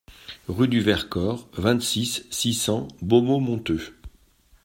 [0.47, 3.95] Route du Vercors, vingt-six, six cents Beaumont-Monteux